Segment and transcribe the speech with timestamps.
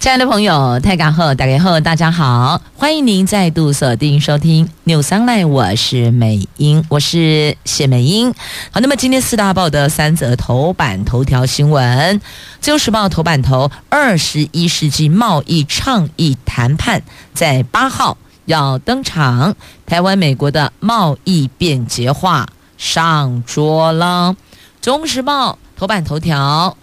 [0.00, 8.32] 亲爱的朋友，大家好，大家好，大家好，欢迎您再度锁定收听 News Online，我是美英，我是谢美英。
[8.70, 12.18] 好，那么今天四大报的三则头版头条新闻，
[12.62, 17.02] 《自由时报》头版头，二十一世纪贸易倡议谈判
[17.34, 24.34] 在八号要登场，台湾美国的贸易便捷化上桌了，
[24.82, 26.74] 《中时报》头版头条。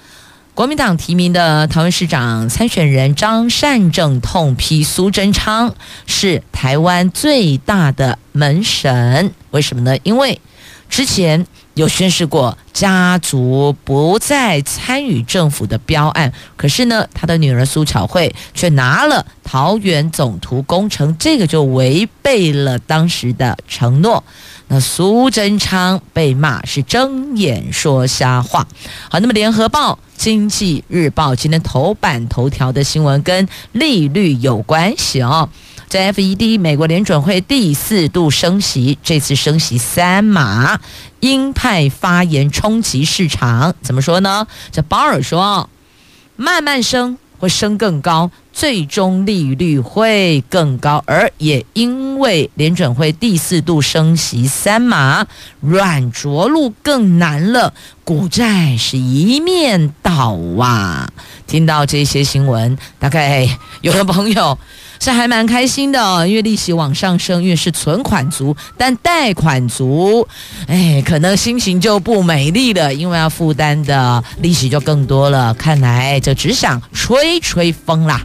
[0.58, 5.76] 国民党提名的台湾市长参选人张善政痛批苏贞昌
[6.08, 9.96] 是台湾最大的门神，为什么呢？
[10.02, 10.42] 因为
[10.90, 11.46] 之前
[11.78, 24.24] 有宣示过家族不再参与政府的标案，可是呢，他的女儿苏巧慧却拿了桃园总图工程，这个就违背了当时的承诺。
[24.70, 28.68] 那苏贞昌被骂是睁眼说瞎话。
[29.12, 35.48] 好，那么联合报、经济日报今天头版头条的新闻跟利率有关系哦。
[35.88, 40.80] 在 FED 美国联准会第四度升息，这次升息三码，
[41.22, 44.48] 鹰派发言冲击市场，怎么说呢？
[44.72, 45.70] 这鲍尔说，
[46.36, 47.18] 慢慢升。
[47.40, 55.28] 会升更高，最终利率会更高，而也因为联准会第四度升息三码，
[55.60, 61.12] 软着陆更难了，股债是一面倒啊！
[61.46, 63.48] 听到这些新闻，大概
[63.82, 64.58] 有的朋友。
[65.00, 70.28] 是还蛮开心的，因为利息往上升，因为是存款族，但贷款族，
[70.68, 75.54] 哎，可能心情就不美丽了，因为要负担的利息就更多了。
[75.54, 78.22] 看来就只想吹吹风啦，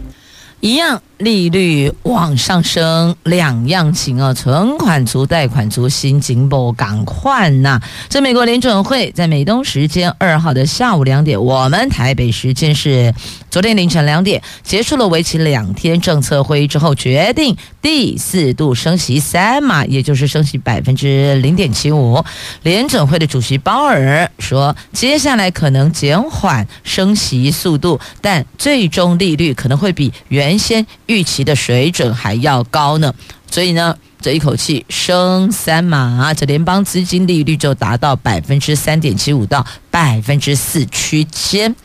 [0.61, 1.00] 一样。
[1.22, 4.34] 利率往上升，两样情哦。
[4.34, 7.81] 存款族、贷款族心情不赶快呐。
[8.09, 13.15] 这美国联准会在美东时间二号的下午两点，我们台北时间是
[13.50, 22.25] 昨天凌晨两点，结束了为期两天政策会议之后，决定第四度升息三码，也就是升息百分之零点七五。
[22.65, 30.84] 联准会的主席鲍尔说，接下来可能减缓升息速度，但最终利率可能会比原先。
[31.12, 33.15] 预期的水准还要高呢，
[33.50, 41.77] 所以呢，这一口气升三码，这联邦资金利率就达到百分之三点七五到百分之四区间。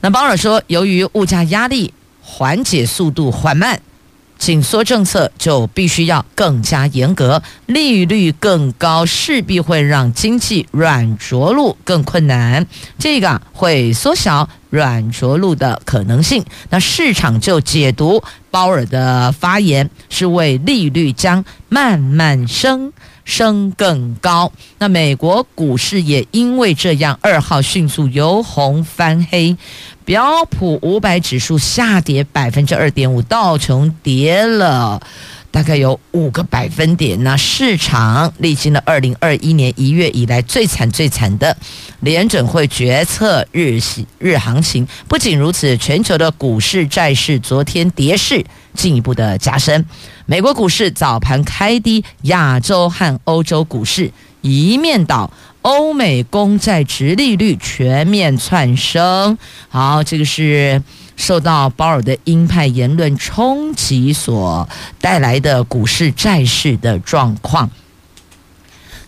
[0.00, 3.80] 那鲍尔说，由于物价压力缓解速度缓慢。
[4.42, 12.66] 紧缩政策就必须要更加严格，利率更高，势必会让经济软着陆更困难，
[12.98, 16.44] 这个会缩小软着陆的可能性。
[16.70, 18.20] 那市场就解读
[18.50, 22.92] 鲍尔的发言是为利率将慢慢升。
[23.24, 29.56] 升更高，那美国股市也因为这样，二号迅速由红翻黑，
[30.04, 35.00] 标普五百指数下跌百分之二点五，道琼跌了
[35.50, 37.22] 大概有五个百分点。
[37.22, 41.56] 那市场历经了二零二一年一月以来最惨最惨的
[42.00, 43.78] 联准会决策日
[44.18, 44.86] 日行情。
[45.06, 49.84] 不仅如此，全球的股市债市昨天跌势进一步的加深。
[50.26, 55.30] 美国股市早盘开低，亚洲和欧洲股市一面倒，
[55.62, 59.38] 欧美公债殖利率全面窜升。
[59.68, 60.82] 好，这个是
[61.16, 64.68] 受到鲍尔的鹰派言论冲击所
[65.00, 67.70] 带来的股市债市的状况。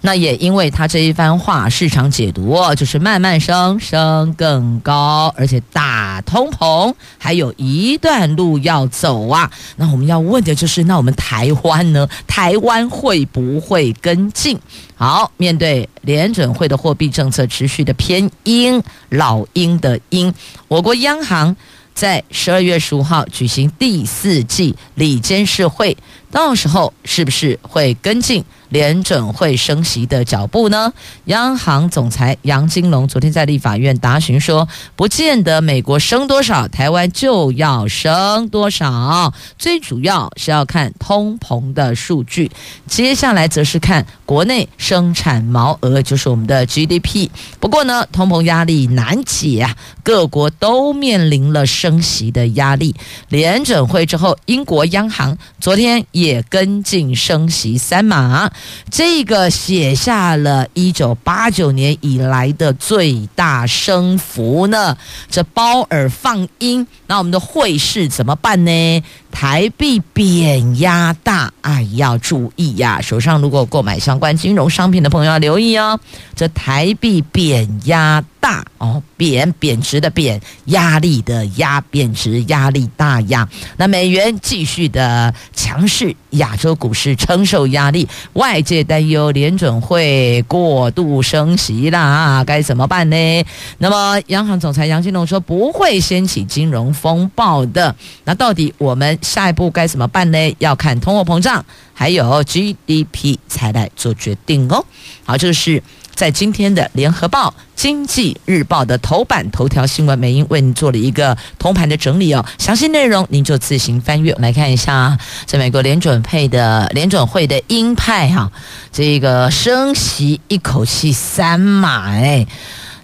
[0.07, 9.51] 那也因为他这一番话，市场解读就是慢慢升，升更高，而且打通膨还有一段路要走啊。
[9.77, 12.07] 那我们要问的就是，那我们台湾呢？
[12.27, 14.59] 台湾会不会跟进？
[14.95, 20.35] 好，面对联准会的货币政策持续的偏鹰，老鹰的鹰，
[20.69, 21.57] 我国央行
[21.95, 25.97] 在十二月十五号举行第四季理监事会，
[26.35, 28.45] 到时候是不是会跟进？
[28.71, 30.93] 联准会升息的脚步呢？
[31.27, 34.67] 央行总裁杨金龙昨天在立法院答询说，
[34.97, 42.51] 不见得美国升多少，台湾就要升多少，最主要是要看通膨的数据。
[42.89, 47.31] 接下来则是看国内生产毛额，就是我们的 GDP。
[47.61, 52.93] 不过呢，通膨压力难解啊，各国都面临了升息的压力。
[53.29, 56.24] 联准会之后，英国央行昨天也。
[56.25, 58.51] 也跟进升息三码，
[58.91, 64.97] 这个写下了一九八九年以来的最大升幅呢。
[65.29, 69.03] 这包尔放鹰，那我们的汇市怎么办呢？
[69.35, 73.01] 台币贬压大，哎，要注意呀！
[73.01, 75.99] 手上如果购买相关金融商品的朋友要留意哦。
[76.37, 83.49] 这台币贬压大哦，贬贬值的贬，压力的压，贬值压力大呀。
[83.77, 93.45] 那美元继续的强势，亚洲股市承受压力，外界担忧联准会过度升息啦，该怎么办呢？
[93.79, 97.95] 那么央行总裁杨金龙说不会掀起金融风暴的。
[98.25, 99.19] 那到底我们？
[99.25, 100.55] 下一步该怎么办呢？
[100.59, 104.85] 要看通货膨胀还有 GDP 才来做决定哦。
[105.25, 105.83] 好，这个是
[106.15, 112.45] 在今天的《联合报》《经济日报》的头版头条新闻，美英为你做了一个通盘的整理哦。
[112.59, 114.95] 详细内容您就自行翻阅我们来看一下。
[114.95, 118.53] 啊在美国联准配的联准会的鹰派哈，
[118.93, 122.47] 这个升息一口气三码哎，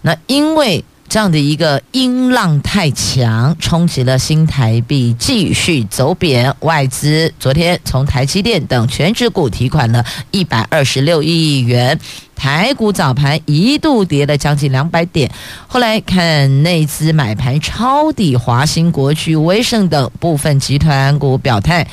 [0.03, 0.85] 那因为。
[1.11, 6.55] 这样的一个音浪太强，冲击了新台币继续走贬。
[6.61, 11.99] 外资昨天从台积电等全指股提款了一百二十六亿元，
[12.37, 15.29] 台股早盘一度跌了将近两百点。
[15.67, 21.89] 后来看内资买盘抄底华兴、国巨、威盛等部分集团股表态，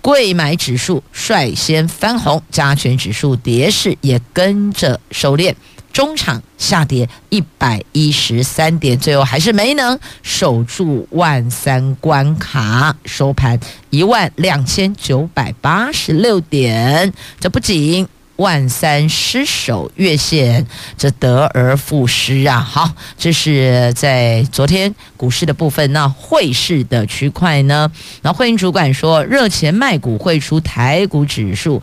[0.00, 5.52] 贵买指数率先翻红，加权指数跌势也跟着收敛。
[5.92, 13.58] 中场下跌一百一十三点，最后还是没能守住万三关卡，收盘
[13.90, 17.12] 一万两千九百八十六点。
[17.38, 18.06] 这不仅
[18.36, 20.66] 万三失守月线，
[20.96, 22.58] 这得而复失啊！
[22.58, 25.92] 好，这是在昨天股市的部分。
[25.92, 27.90] 那汇市的区块呢？
[28.22, 31.82] 那汇银主管说，热钱卖股汇出台股指数。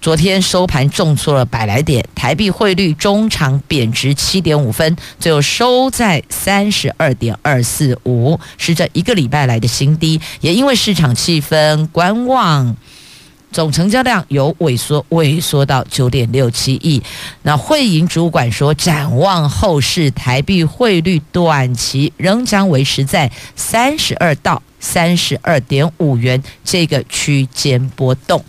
[0.00, 10.20] 昨天收盘重挫了百来点，台币汇率中场贬值七点五分，最后收在三十二点二四五，是这一个礼拜来的新低。
[10.40, 12.76] 也因为市场气氛观望，
[13.50, 17.02] 总成交量有萎缩，萎缩到九点六七亿。
[17.42, 28.44] 那汇银主管说，展望后市，台币汇率短期仍将维持在三十二到三十二点五元这个区间波动。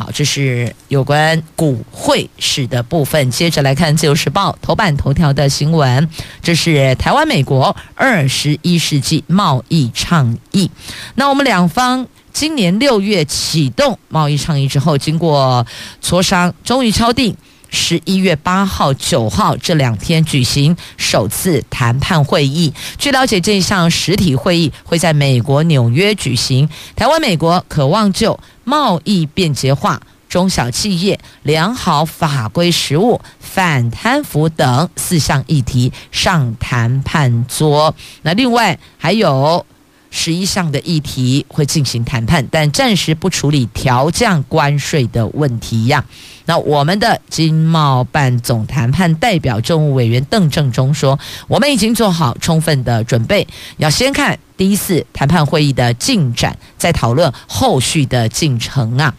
[0.00, 3.30] 好，这是有关股汇市的部分。
[3.30, 6.08] 接着来看《自由时报》头版头条的新闻，
[6.42, 10.70] 这是台湾美国二十一世纪贸易倡议。
[11.16, 15.66] 那我们两方今年六月启动贸易倡议之后，经过
[16.02, 17.36] 磋商，终于敲定。
[17.70, 22.72] 十一月八号、九号这两天举行首次谈判会议。
[22.98, 26.68] 据了解，这项实体会议会在美国纽约举行。
[26.96, 37.94] 台湾、美国渴望就贸易便捷化、中小企业良好法规实务、反贪腐等四项议题上谈判桌。
[38.22, 39.64] 那另外还有
[40.10, 46.04] 十一项的议题会进行谈判，但暂时不处理调降关税的问题呀。
[46.46, 53.46] 那我们的经贸办总谈判代表政务委员邓正中说：“我们已经做好充分的准备，
[53.76, 59.14] 要先看第一次谈判会议的进展，在讨论后续的进程啊。”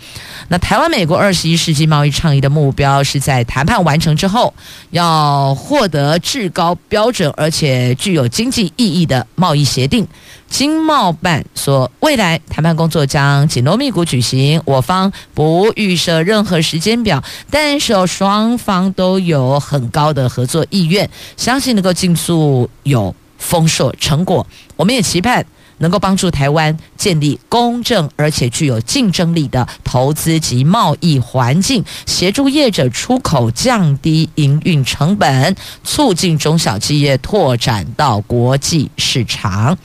[0.50, 4.54] 那台湾美国二十一世纪贸易倡议的目标是在谈判完成之后，
[4.92, 10.08] 要获得至高标准而且具有经济意义的贸易协定。
[10.48, 24.48] 经贸办说，未来谈判工作将紧锣密鼓举行，我方不预设任何时间表，但是双方都有很高的合作意愿，相信能够尽速有丰硕成果。
[24.77, 25.45] 我们也期盼
[25.79, 39.77] 能够帮助台湾建立公正而且具有竞争力的投资及贸易环境，协助业者出口降低营运成本，促进中小企业拓展到国际市场。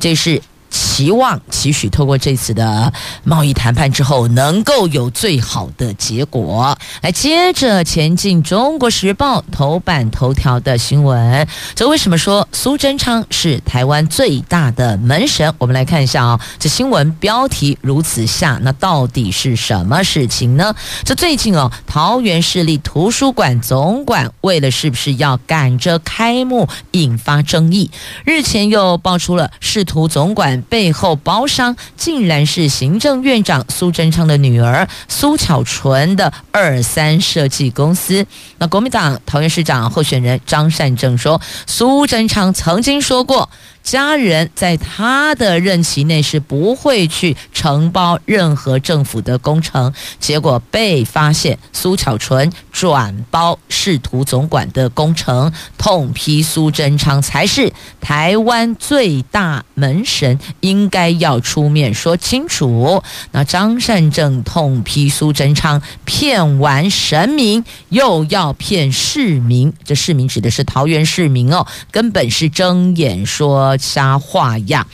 [0.00, 0.42] 这是
[0.76, 2.92] 期望期许，透过这次的
[3.24, 6.76] 贸易谈判之后，能够有最好的结果。
[7.00, 11.48] 来，接着前进，《中国时报》头版头条的新闻。
[11.74, 15.54] 这为什么说苏贞昌是台湾最大的门神？
[15.56, 20.74] 我们来看一下啊、这新闻标题如此下，那到底是什么事情呢？
[21.04, 27.90] 这最近哦，桃园市立图书馆总馆为了是不是要赶着开幕，引发争议。
[28.24, 38.26] 日前又爆出了市图总馆背后包商竟然是行政院长苏贞昌的女儿苏巧纯的二三设计公司。
[38.58, 43.48] 那国民党桃园市长候选人张善政说，苏贞昌曾经说过，
[43.86, 49.94] 家人在他的任期内是不会去承包任何政府的工程。
[50.18, 63.04] 结果被发现苏巧纯转包仕图总管的工程，痛批苏贞昌才是台湾最大门神，应该要出面说清楚。
[63.30, 73.75] 那张善政痛批苏贞昌骗完神明，又要骗市民，这市民指的是桃园市民哦，根本是睁眼说。
[73.78, 74.86] 沙画呀！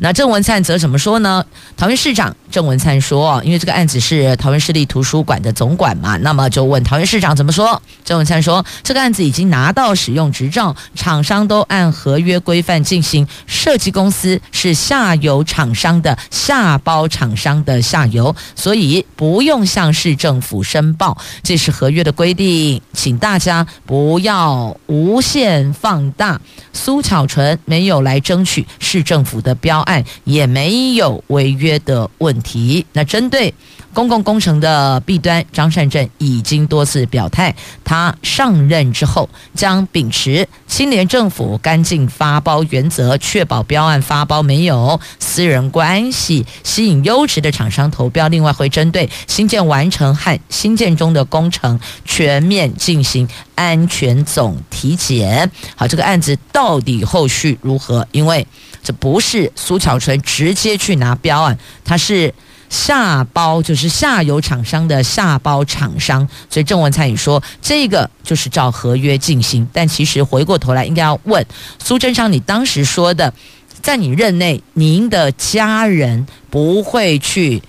[0.00, 1.44] 那郑文灿则怎么说呢？
[1.76, 26.40] 桃园市长郑文灿说：“因为这个案子是桃园市立图书馆的总管嘛，那么就问桃园市长怎么说。”郑文灿说：“这个案子已经拿到使用执照，厂商都按合约规范进行，设计公司是下游厂商的下包厂商的下游，所以不用向市政府申报，这是合约的规定，请大家不要无限放大。
[26.72, 32.84] 苏巧纯没有来。”争取市政府的标案也没有违约的问题。
[32.92, 33.52] 那针对
[33.92, 48.28] 公共工程的弊端，张善政已经多次表态，他上任之后将秉持清廉政府、干净发包原则，确保标案发包没有私人关系，吸引优质的厂商投标。
[48.28, 55.50] 另外，会针对新建完成和新建中的工程全面进行安全总体检。
[55.74, 58.06] 好，这个案子到底后续如何？
[58.12, 58.46] 因为
[58.86, 62.32] 这不是苏巧纯直接去拿标啊，他是。
[62.68, 69.66] 下包就是下游厂商的下包厂商，所以郑文灿也说这个就是照合约进行。
[69.72, 71.46] 但其实回过头来应该要问
[71.78, 73.32] 苏贞昌，你当时说的，
[73.80, 77.62] 在你任内，您的家人不会去。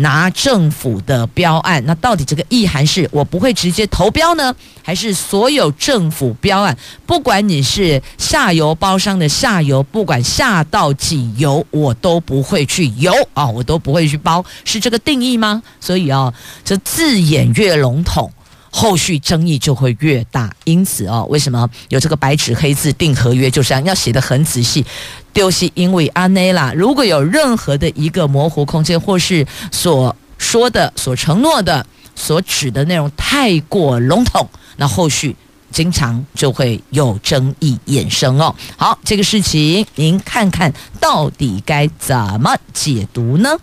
[0.00, 6.76] 拿政府的标案，那到底这个意涵是我不会直接投标呢，还是所有政府标案，
[7.06, 15.62] 不管你是下游包商的下游，不管下到几游，我都不会去游啊，我都不会去包，是这个定义吗？
[15.80, 16.32] 所以啊，
[16.64, 18.32] 这字眼越笼统，
[18.70, 20.50] 后续争议就会越大。
[20.64, 24.84] 因此哦，为什么有这个白纸黑字定合约，就是这样要写得很仔细。
[25.32, 31.86] 就是因为安内啦，如果有任何的一个模糊空间，或是所说的、所承诺的、
[32.16, 35.36] 所指的内容太过笼统，那后续
[35.70, 38.52] 经常就会有争议衍生哦。
[38.76, 43.56] 好，这个事情您看看到底该怎么解读呢？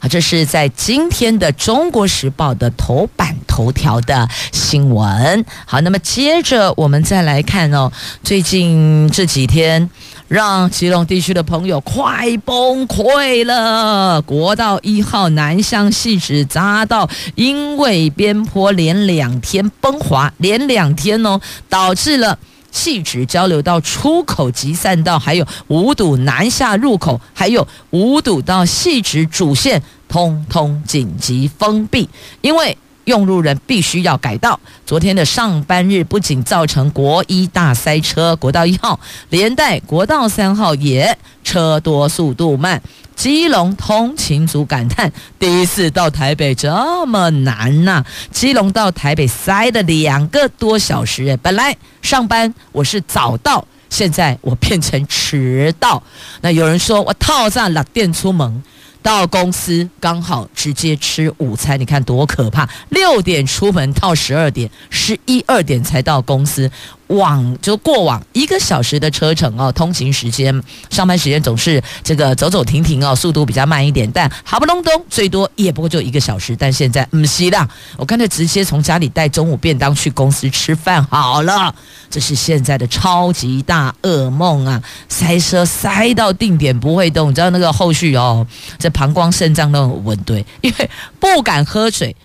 [0.00, 5.44] 好，这是在今天的《中国时报》的头版头条的新闻。
[5.66, 7.90] 好，那么接着我们再来看哦，
[8.22, 9.90] 最近这几天。
[10.28, 14.20] 让基隆地区的朋友快崩溃了！
[14.20, 21.40] 国道一号南向汐止匝道，因为边坡连两天崩滑，连两天哦，
[21.70, 22.38] 导致了
[22.70, 32.08] 细直交流道出口集散道，还有五堵南下入口，还有五堵到细直主线，通通紧急封闭，
[32.40, 32.76] 因为。
[33.08, 34.60] 用路人必须要改道。
[34.84, 39.00] 昨天的上班日不仅造成国一大塞车，国道一号
[39.30, 42.80] 连带国道三号也车多速度慢。
[43.16, 45.10] 基隆通勤族感叹：
[45.40, 56.00] 第一次到台北这么难呐、基隆到台北塞了两个多小时，本来上班我是早到，现在我变成迟到。
[56.42, 58.62] 那有人说我套上六点出门。
[59.08, 62.68] 到公司刚好直接吃午餐，你看多可怕！
[62.90, 66.70] 六点出门到十二点，十一二点才到公司。
[67.08, 74.10] 往就过往一个小时的车程哦，通勤时间、上班时间总是这个走走停停哦，速度比较慢一点。
[74.12, 76.54] 但好不隆咚，最多也不过就一个小时。
[76.56, 81.74] 但现在不是啦，我干脆直接从家里带中午便当去公司吃饭好了。
[82.10, 84.82] 这是现在的超级大噩梦啊！
[85.08, 88.46] 塞车塞到定点不会动，你知道那个后续哦，
[88.78, 92.16] 这膀胱肾脏都很稳对，因为不敢喝水，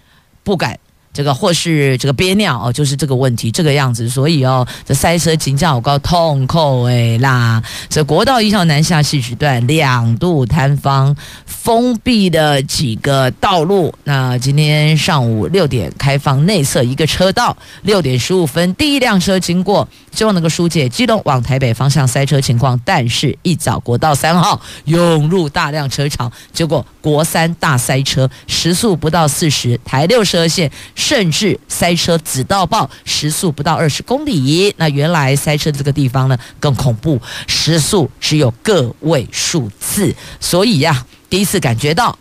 [0.43, 0.79] 不敢。
[1.13, 7.61] 这个或是这个憋尿哦，就是这个问题这个样子，所以哦，这塞车警报好高，痛扣哎啦！
[7.87, 11.15] 这国道一号南下汐止段两度坍方，
[11.45, 13.93] 封闭的几个道路。
[14.03, 22.79] 那今天上午六点开放内侧一个车道，六点十五分第一辆车经过，希望能够疏解机动往台北方向塞车情况。
[22.83, 30.71] 但是，一早国道三号涌入大量车潮，结果国三大塞车，时速不到四十，台六十二线。
[31.03, 34.73] 甚至塞车紫到爆，时速不到二十公里。
[34.77, 40.15] 那原来塞车这个地方呢更恐怖，时速只有个位数字。
[40.39, 42.17] 所以呀，第一次感觉到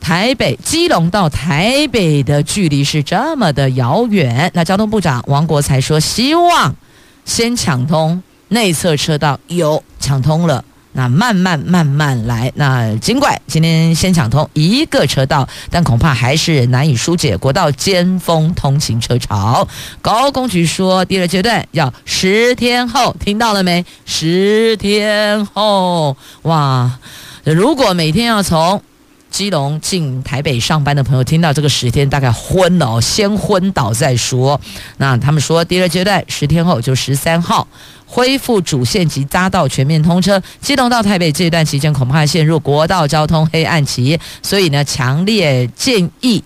[0.00, 4.50] 台北基隆到台北的距离是这么的遥远。
[4.52, 6.74] 那交通部长王国材说，希望
[7.24, 10.64] 先抢通内侧车道有抢通了。
[10.94, 19.68] 那慢慢慢慢来，那尽管今天先抢通一个车道，但恐怕还是难以疏解国道尖峰通行车潮。
[20.00, 23.84] 高工局说，第二阶段要十天后，听到了没？
[24.06, 26.98] 十天后，哇！
[27.42, 28.80] 如果每天要从
[29.34, 34.60] 基隆进台北上班的朋友，听到这个十天，大概昏了哦，先昏倒再说。
[34.98, 37.66] 那他们说，第二阶段十天后就十三号。
[38.06, 46.40] 恢复主线及匝道全面通车，基隆到台北这一段期间恐怕陷入国道交通黑暗期，所以呢，强烈建议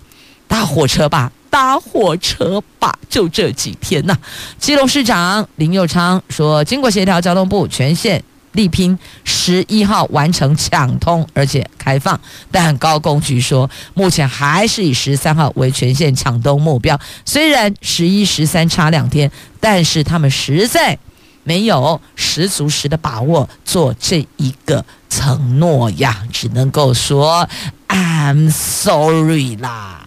[0.47, 4.17] 搭火车吧，搭火车吧，就这几天呐、
[4.59, 8.25] 基隆市长林佑昌说，经过协调，交通部全线
[8.59, 12.21] 力拼十一号完成抢通，而且开放。
[12.51, 16.99] 但高工局说，目前还是以十三号为全线抢通目标。
[17.25, 20.99] 虽然十一、十三差两天，但是他们实在。
[21.45, 27.49] 没有十足十的把握做这一个承诺呀，只能够说
[27.89, 29.98] I'm sorry 啦。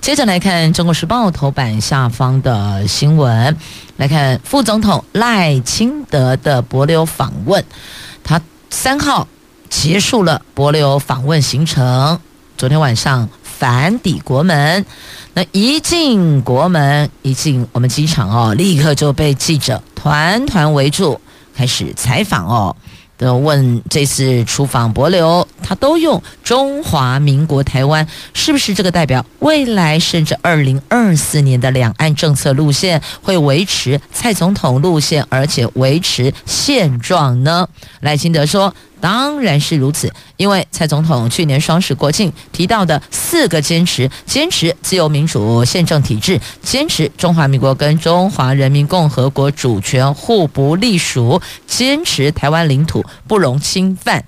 [0.00, 3.56] 接着来看《中国时报》头版下方的新闻，
[3.96, 7.64] 来看副总统赖清德的帛琉访问，
[8.22, 8.40] 他
[8.70, 9.28] 三号
[9.68, 12.20] 结束了帛琉访问行程，
[12.56, 14.84] 昨天晚上返抵国门。
[15.32, 21.20] 那一进国门，一进我们机场哦，立刻就被记者团团围住，
[21.56, 22.76] 开始采访哦。
[23.18, 37.68] 的问这次出访博流，他都用中华民国台湾，是不是这个代表未来甚至二零二四年的两岸政策路线会维持蔡总统路线，而且维持现状呢？
[38.00, 38.74] 赖清德说。
[39.04, 54.24] 当然是如此，因为蔡总统去年双十国庆提到的四个坚持：坚持自由民主宪政体制，坚持中华民国跟中华人民共和国主权互不隶属，坚持台湾领土不容侵犯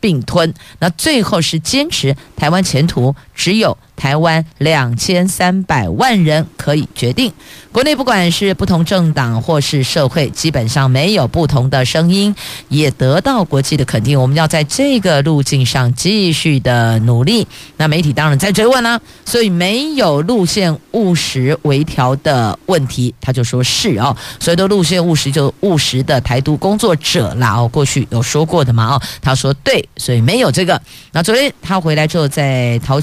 [0.00, 0.52] 并吞。
[0.80, 3.78] 那最后是坚持台湾前途只有。
[3.98, 7.32] 台湾两千三百万人可以决定，
[7.72, 12.32] 国内不管是不同政党或是社会，基本上没有不同的声音，
[12.68, 14.20] 也得到国际的肯定。
[14.20, 17.44] 我们要在这个路径上继续的努力。
[17.76, 30.80] 那媒体当然在追问啦，所以没有路线务实微调的问题，他就说是哦，所以都路线务实就务实的台独工作者啦哦，过去有说过的嘛哦，他说对，所以没有这个。
[31.10, 33.00] 那昨天他回来之后在桃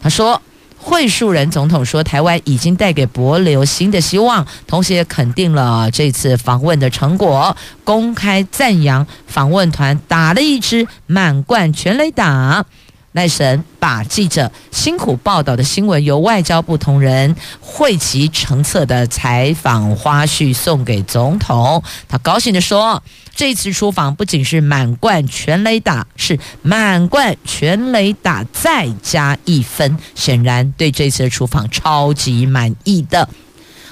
[0.00, 0.40] 他说，
[0.76, 12.64] 惠树人总统说，台湾已经带给帛琉新的希望，同时也肯定了这次访问的成果，公开赞扬访问团打了一支满贯全垒打。
[13.12, 23.02] 赖神把记者辛苦报道的新闻，由外交部同仁汇集成册的采访花絮送给总统，他高兴地说。
[23.38, 33.28] 这次出访不仅是满贯全垒打，是满贯全垒打再加一分，显然对这次的出访超级满意的。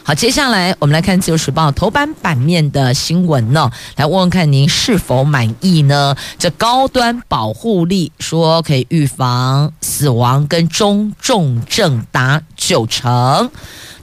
[0.03, 6.17] 好，接下来我们来看《自由时报》头版版面的新闻呢，来问问看您是否满意呢？
[6.41, 13.49] 这高端保护力说可以预防死亡跟中重症达九成，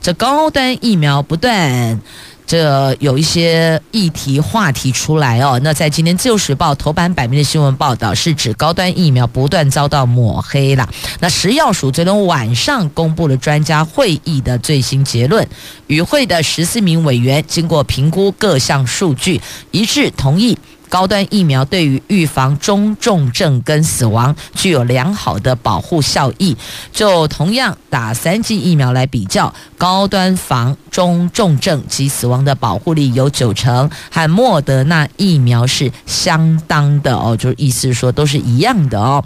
[0.00, 2.00] 这高端疫苗不断。
[2.46, 5.60] 这有一些议题话题出来哦。
[5.62, 10.88] 那在今天《自由时报》头版版面的新闻报道，是指高端疫苗不断遭到抹黑了。
[11.20, 15.46] 那食药署昨天晚上公布了专家会议的最新结论，
[15.86, 20.58] 与会的十四名委员经过评估各项数据，一致同意。
[20.90, 26.56] 高端疫苗对于预防中重症跟死亡具有良好的保护效益。
[26.92, 39.24] 就同样打三剂疫苗来比较，高端防中重症及死亡的保护力有九成，和莫德纳疫苗是相当的哦，就是意思是说都是一样的哦。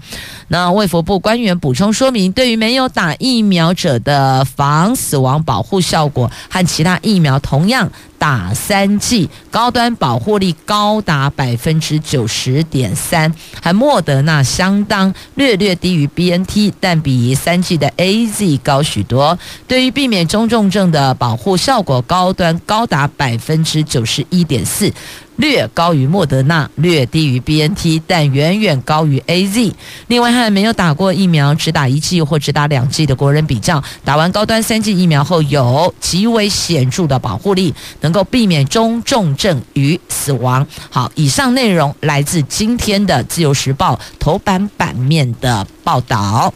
[0.49, 7.91] 那卫福部官员补充说明，对于没有打疫苗者的防死亡保护效果和其他疫苗同样。
[8.19, 19.39] 打三剂，高端保护力高达百分之九十点三，和莫德纳相当，略略低于 BNT，但比三剂的 AZ 高许多。
[19.69, 24.91] 对于避免中重症的保护效果，高端高达百分之九十一点四。
[25.37, 29.73] 略高于莫德纳，略低于 BNT，但远远高于 AZ。
[30.09, 40.67] 另外，和没有打过疫苗、只打一剂或只打两剂的国人比较，打完高端三剂疫苗后，有极为显著的保护力，能够避免中重症与死亡。
[40.91, 46.53] 好，以上内容来自今天的《自由时报》头版版面的报道。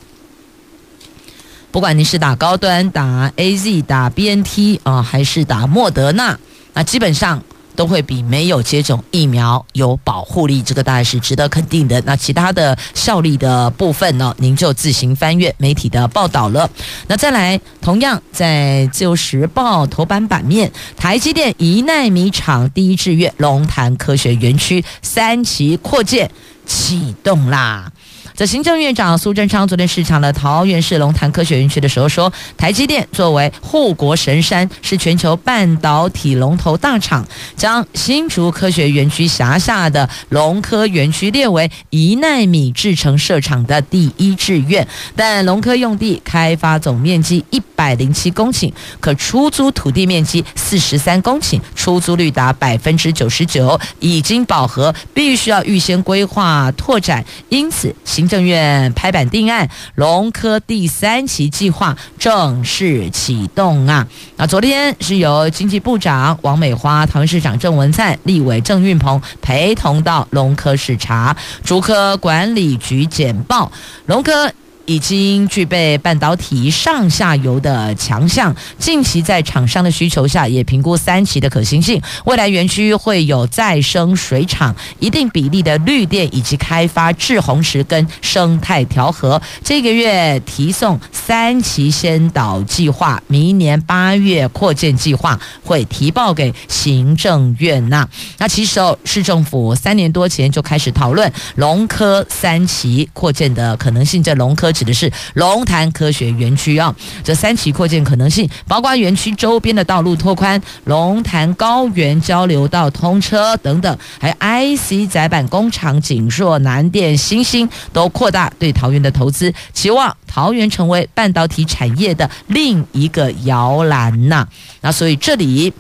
[1.73, 6.39] 不管你是打高端、打 AZ、打 BNT 啊，还是打莫德纳，
[6.75, 7.43] 那基本上。
[7.75, 11.99] 都会比没有接种疫苗有保护力，这个当然是值得肯定的。
[12.03, 16.69] 那其他的效力的部分呢，您就自行翻阅媒体的报道了。
[17.07, 26.31] 那再来，同样在《自由时报》头版版面，台积电一奈米厂第一志愿龙潭科学园区三期扩建
[26.67, 27.91] 启动啦。
[28.35, 44.87] 这行政院长苏贞昌昨天视察了桃园市龙潭科学园区的时候说，台积电作为护国神山，是全球半导体龙头大厂，将新竹科学园区辖下的龙科园区列为一纳米制程设厂的第一志愿。
[45.15, 57.23] 但龙科用地开发总面积一百零七公顷，可出租土地面积四十三公顷，出租率达百分之九十九，已经饱和，必须要预先规划拓展。
[57.51, 64.07] 因此，行行政院拍板定案，龙科第三期计划正式启动啊！
[64.37, 73.73] 那昨天是由经济部长王美花、唐市长郑文灿、立委郑运鹏陪同到龙科视察，竹科管理局简报
[74.07, 74.53] 龙科。
[74.87, 82.01] 已经具备半导体上下游的强项，近期在厂商的需求下，也评估三期的可行性。
[82.25, 89.41] 未来园区会有再生水厂、一定比例的绿电，以及开发滞洪池跟生态调和。
[89.63, 98.09] 这个月提送三期先导计划，明年八月扩建计划会提报给行政院呐。
[98.39, 104.72] 那其实哦，市政府三年多前就开始讨论龙科三期扩建的可能性，在龙科。
[104.73, 114.35] 指的是龙潭科学园区啊，这三期扩建可能性包括园区周边的道路拓宽、龙潭高原交流道通车等等，还有
[114.77, 124.47] IC 载板工厂、景硕、南电、欣兴都扩大对桃园的投资，期望桃园成为半导体产业的另一个摇篮呐。
[124.81, 125.73] 那所以这里。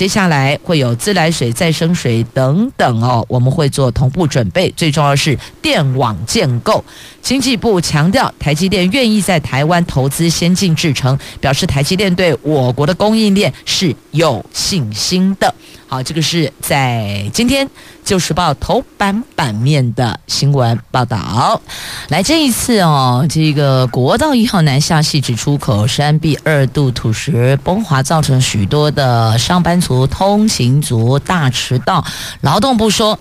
[0.00, 4.72] 接下来会有自来水、再生水等等哦，我们会做同步准备。
[4.74, 6.82] 最重要是电网建构。
[7.20, 15.54] 经济部强调，台积电愿意在台湾投资先进制程，表示台积电对我国的供应链是有信心的。
[15.86, 17.68] 好，这个是在今天。
[18.10, 21.62] 《旧时报》头版版面的新闻报道，
[22.08, 32.04] 来这一次哦，这个国道一号南下细致出口山壁二度土石崩滑，造成许多的上班族、通勤族大迟到。
[32.40, 33.16] 劳动部说。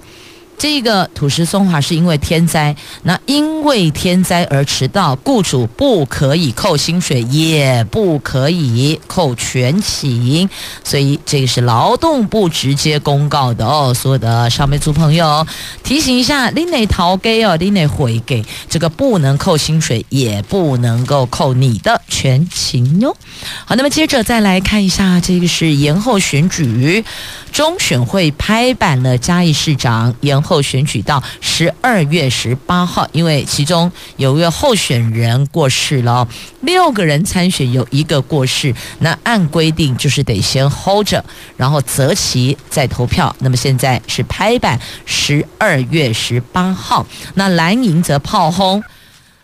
[0.60, 10.50] 这个土石松滑是因为天灾，那因为天灾而迟到，雇主不可以扣薪水，也不可以扣全勤，
[10.84, 13.94] 所以这个是劳动部直接公告的哦。
[13.94, 15.48] 所有的上班族朋友，
[15.82, 23.16] 提醒一下，你得逃给哦，你得回给，这个不能扣薪水，也不能够扣你的全勤哟。
[23.64, 27.06] 好，那么接着再来看一下，这个是延后选举，
[27.54, 30.49] 中选会拍板了嘉义市长延后。
[30.50, 36.28] 后选举到十二月十八号，因为其中有一个候选人过世了，
[36.62, 41.24] 六个人参选有一个过世，那按规定就是得先 hold 着，
[41.56, 43.36] 然后择期再投票。
[43.42, 48.84] 那么现在是拍板十二月十八号，那蓝营则炮轰。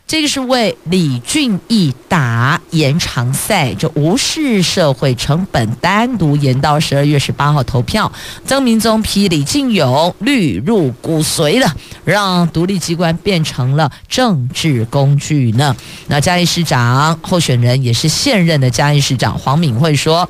[0.07, 8.11] 这个是为李俊毅打延长赛，就无视社会成本，单独延到十二月十八号投票。
[8.45, 15.75] 曾明宗批李进勇绿入骨髓了，让独立机关变成了政治工具呢。
[16.07, 20.29] 那嘉义市长候选人也是现任的嘉义市长黄敏惠说，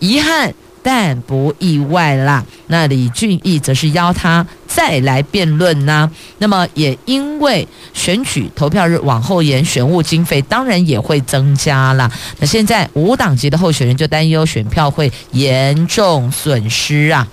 [0.00, 0.54] 遗憾。
[0.84, 2.44] 但不意外啦。
[2.66, 6.10] 那李俊毅则是邀他再来辩论呢。
[6.38, 12.10] 那么也因为选举投票日往后延，选务经费当然也会增加啦。
[12.38, 17.26] 那现在无党籍的候选人就担忧选票会严重损失啊。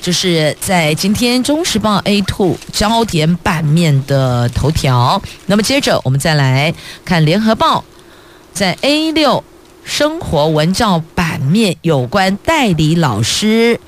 [0.00, 5.22] 就是在今天《中时报》A2 焦点版面的头条。
[5.46, 7.78] 那么接着我们再来看《联合报》
[8.52, 9.42] 在 A6。
[9.84, 13.78] 生活文教版面有关代理老师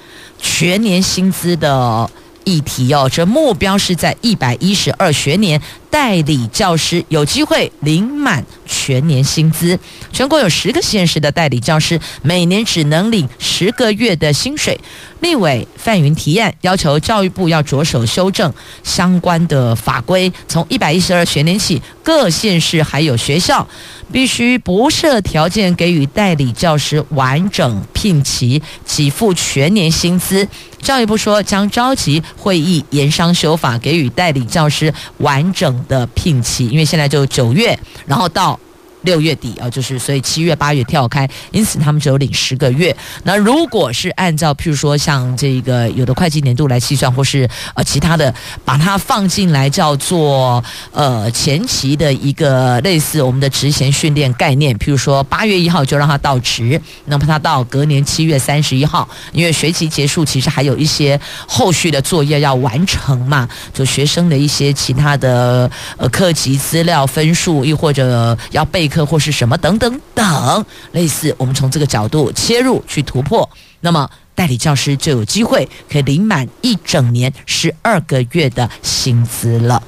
[0.41, 2.11] 全年薪资的
[2.45, 5.61] 议题哦，这目标是在一百一十二学年。
[5.95, 9.79] 代理教师有机会领满全年薪资，
[10.13, 14.81] 全国有十个县市的代理教师每年只能领十个月的薪水。
[15.21, 18.53] 立委范云提案要求教育部要着手修正
[18.83, 23.67] 相关的法规，从一百一十二学年起，各县市还有学校
[24.13, 30.49] 必须不设条件给予代理教师完整聘期，给付全年薪资。
[30.83, 38.59] 教育部说将召集会议研商修法，给予代理教师完整的聘期，因为现在就九月，然后到
[39.05, 42.95] 六月底啊，就是所以七月八月跳开，因此他们只有领十个月。
[43.23, 50.63] 那如果是按照譬如说像这个有的会计年度来计算，或是呃其他的把它放进来叫做
[50.93, 73.49] 呃前期的一个类似我们的职衔训练概念，譬如说八月一号就让他到职，那么他到隔年七月三十一号，因为学期结束，其实还有一些后续的作业要完成嘛，就学生的一些其他的呃课籍资料分数，又或者要备课或是什么等等等，类似我们从这个角度切入去突破，
[73.81, 79.83] 那么代理教师就有机会可以领满一整年十二个月的薪资了。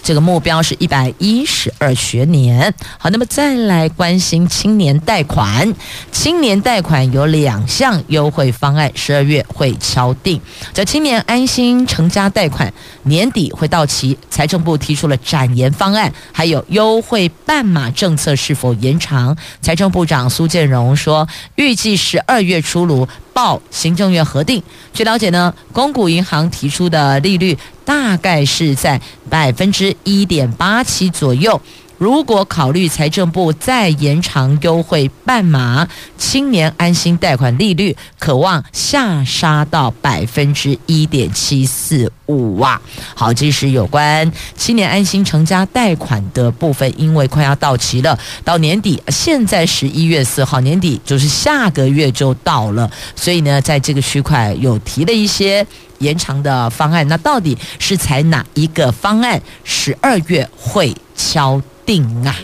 [0.00, 2.72] 这个目标是一百一十二学年。
[2.98, 5.74] 好，那么再来关心青年贷款。
[6.10, 10.40] 青年贷款有两项优惠方案，十二月会敲定。
[10.72, 12.72] 这青年安心成家贷款
[13.08, 19.36] 年底会到期，财政部提出了展延方案，还有优惠半码政策是否延长？
[19.60, 23.08] 财政部长苏建荣说，预计十二月出炉。
[23.34, 24.60] 报行政院核定。
[24.92, 31.62] 据了解呢，公股银行提出的利率大概是在百分之一点八七左右。
[31.98, 42.80] 如果考虑财政部再延长优惠半码，青年安心贷款利率可望下杀到百分之一点七四五啊！
[43.16, 55.66] 好，这是有关青年安心成家贷款的部分，因为快要到期了，到年底，现在十一月四号年底就是下个月就到了，所以呢，在这个区块有提了一些
[55.98, 59.42] 延长的方案，那到底是采哪一个方案？
[59.64, 62.36] 十二月会敲顶啊！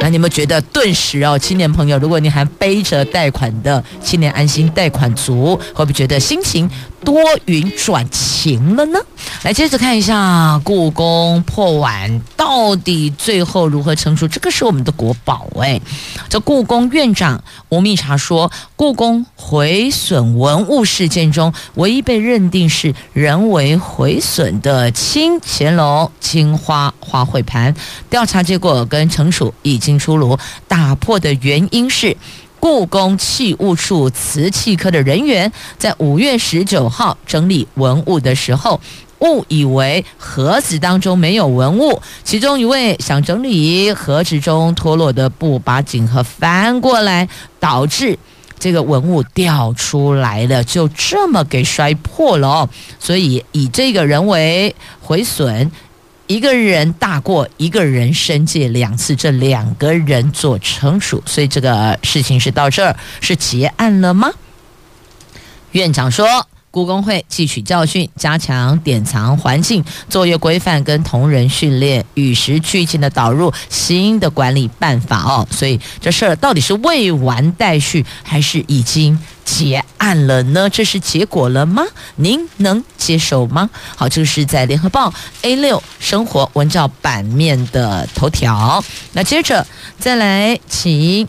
[0.00, 6.68] 那你们觉得，顿时哦，青年朋友，如果你还背着贷款的青年安心贷款族，会不会觉得心情
[7.04, 8.98] 多云转晴了呢？
[9.42, 14.26] 来，接着看一下故宫破碗到底最后如何惩处？
[14.26, 15.80] 这个是我们的国宝哎。
[16.28, 27.74] 这故宫院长吴密察说，故宫毁损文物事件中，唯一被认定是人为毁损的清乾隆青花花卉盘，
[28.08, 30.38] 调查结果跟惩处已经出炉。
[30.66, 32.16] 打破的原因是。
[32.64, 38.80] 故宫器物处瓷器科的人员在五月十九号整理文物的时候，
[39.18, 47.28] 误以为盒子当中没有文物，其中一位想整理盒子中脱落的布，把锦盒翻过来，
[47.60, 48.18] 导致
[48.58, 52.68] 这个文物掉出来了，就这么给摔破了哦。
[52.98, 55.70] 所以以这个人为毁损。
[56.26, 64.30] 一个人大过一个人申诫两次，这两个人做成熟，所以这个事情是到这儿是结案了吗？
[65.72, 66.26] 院长说。
[66.74, 75.46] 故宫会汲取教训，加强典藏环境作业规范跟同仁训练，与时俱进的导入新的管理办法哦。
[75.52, 80.68] 所以这事儿到底是未完待续，还是已经结案了呢？
[80.68, 81.84] 这是结果了吗？
[82.16, 83.70] 您能接受吗？
[83.94, 88.82] 好，这个是在联合报 A 六生活文教版面的头条。
[89.12, 89.64] 那接着
[90.00, 91.28] 再来请。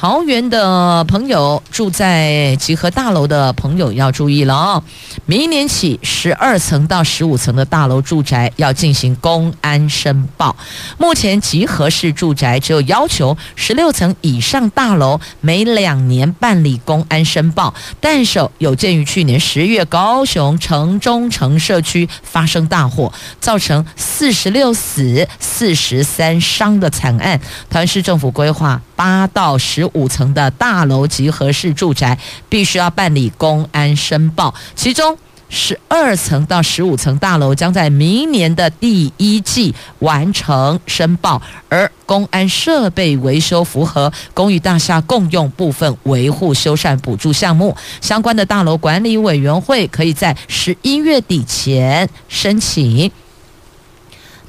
[0.00, 4.84] 桃园的朋友住在集合大楼的朋友要注意了哦！
[5.26, 10.54] 明年起，十二层到十五层的大楼住宅要进行公安申报。
[10.98, 29.88] 目前集合式住宅只有要求十六层以上大楼每两年办理公安申报，但是有鉴于去年十月高雄城中城社区发生大火，造成四十六死、四十三伤的惨案，台湾市政府规划八到十。
[29.94, 35.16] 五层的大楼集合式住宅必须要办理公安申报，其中
[35.48, 53.10] 十二层到十五层大楼将在明年的第一季完成申报，而公安设备维修符合公寓大厦共用部分维护修缮补助项目，相关的大楼管理委员会可以在十一月底前申请。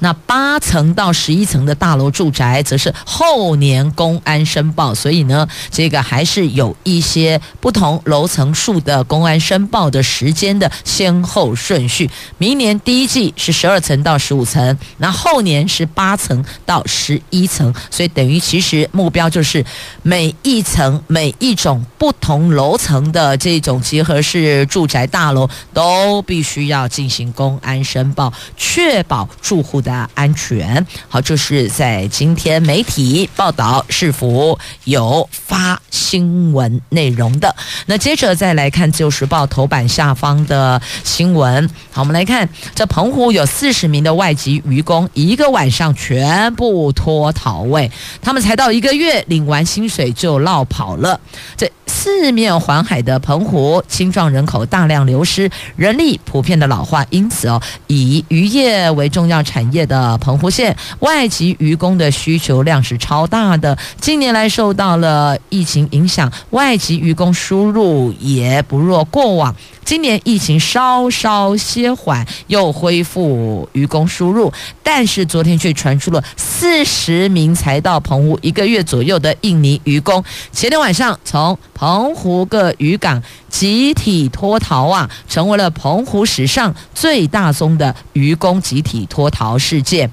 [0.00, 12.10] 那八层到十一层的大楼住宅，则是后年公安申报，所以呢，这个还是有一些不同楼层数的公安申报的时间的先后顺序。
[12.38, 19.64] 明年第一季是十二层到十五层，那后年是八层到十一层，所以等于其实目标就是
[20.02, 29.89] 每一层每一种不同楼层的这种集合式住宅大楼都必须要进行公安申报，确保住户的。
[30.14, 30.86] 安全。
[31.08, 35.82] 好，这是在今天媒体报道是否有发？
[35.90, 37.54] 新闻内容的。
[37.86, 41.68] 那接着再来看《自由时报》头版下方的新闻。
[41.90, 47.90] 好，我们来看这澎湖有四十名的外籍渔工，一个晚上全部脱逃位，
[48.22, 51.18] 他们才到一个月，领完薪水就落跑了。
[51.56, 63.76] 这四面环海的澎湖，青壮人口大量流失，人力普遍的老化，因此哦，以渔业为重要产业的澎湖县外籍渔工的需求量是超大的。
[64.00, 69.54] 近年来受到了疫情影响，外籍渔工输入也不若过往。
[69.84, 80.22] 今年疫情稍稍歇缓，又恢复渔工输入，但是昨天却传出了四十名才到澎湖一个月左右的印尼渔工，
[80.52, 90.10] 前天晚上从澎湖各渔港集体脱逃啊，成为了澎湖史上最大宗的渔工集体脱逃事件。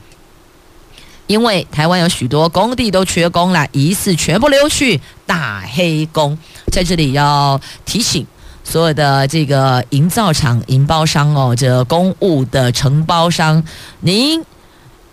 [1.27, 6.37] 因为台湾有许多工地都缺工了，疑似全部溜去打黑工，
[6.71, 8.25] 在这里要提醒。
[8.63, 13.63] 所有的这个营造厂、营包商哦，这公务的承包商，
[14.01, 14.43] 您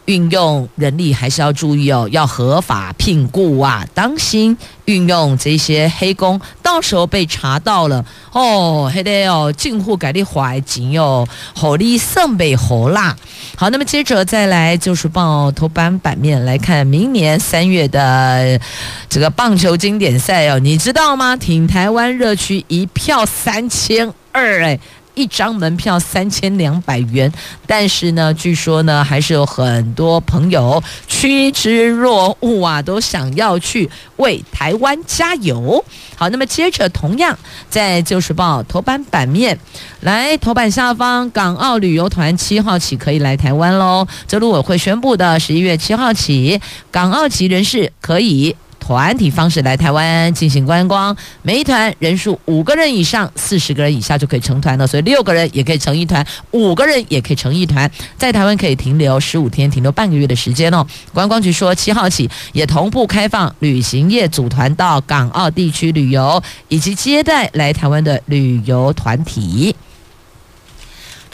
[0.06, 13.16] 运用人力还是要注意哦，要合法聘雇啊，当心运用这些黑工，到时候被查到了哦，还得哦，进户改的环境哟，火力胜被火辣。
[13.56, 18.60] 好，那么接着再来就是报头版版面来看，明年三月的
[19.08, 21.34] 这个棒球经典赛哦，你知道吗？
[21.36, 24.78] 挺台湾热区一票三千二哎。
[25.14, 27.32] 一张门票三千两百元，
[27.66, 35.84] 但是呢，据说呢，还是有很多朋友趋之若鹜啊，都想要去为台湾加油。
[36.16, 37.36] 好，那么接着同样
[37.68, 39.58] 在《旧时报》头版版面，
[40.00, 44.06] 来头版下方，港澳旅游团七号起可以来台湾喽。
[44.26, 48.54] 这陆委会宣布的，十一月七号起，港澳籍人士可以。
[48.84, 54.86] 团体方式来台湾进行观光，每一团人数五个人以上，四十个人以下就可以成团了。
[54.86, 57.90] 所以六个人也可以成一团，五个人也可以成一团。
[58.18, 60.86] 在台湾可以停留十五天，停留半个月的时间哦。
[61.14, 69.74] 观光局说，七号起也同步开放旅行业组团到港澳地区旅游，以及接待来台湾的旅游团体。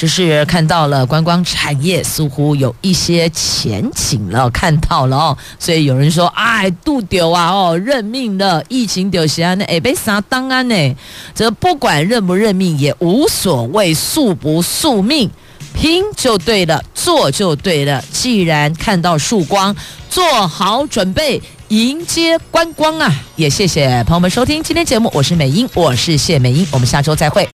[0.01, 10.97] 只是看到了观光产业似乎有一些前景了，看到了哦，所以有人说，哎，杜丢啊，哦，认命了疫情丢下呢，哎，被啥当啊呢？
[11.35, 15.31] 这不管认不认命也无所谓，宿不宿命，
[15.75, 18.03] 拼就对了，做就对了。
[18.11, 19.77] 既然看到曙光，
[20.09, 23.15] 做好准备迎接观光啊！
[23.37, 27.51] 也谢谢朋友们收听今天节目，我是美英，我是谢美英，我们下周再会。